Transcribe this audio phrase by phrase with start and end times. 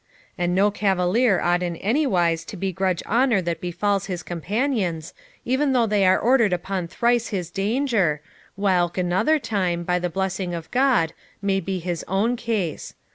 [0.35, 5.13] And no cavalier ought in any wise to begrudge honour that befalls his companions,
[5.45, 8.19] even though they are ordered upon thrice his danger,
[8.55, 12.95] whilk, another time, by the blessing of God, may be his own case.